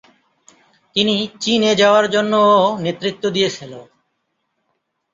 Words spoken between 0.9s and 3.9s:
তিনি চীন-এ যাওয়ার জন্যও নেতৃত্ব দিয়েছিল।